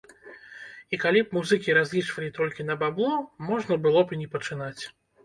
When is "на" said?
2.71-2.77